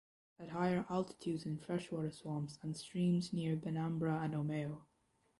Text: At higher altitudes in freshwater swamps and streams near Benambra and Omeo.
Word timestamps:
At 0.39 0.49
higher 0.49 0.83
altitudes 0.89 1.45
in 1.45 1.59
freshwater 1.59 2.09
swamps 2.09 2.57
and 2.63 2.75
streams 2.75 3.31
near 3.31 3.55
Benambra 3.55 4.23
and 4.23 4.33
Omeo. 4.33 4.81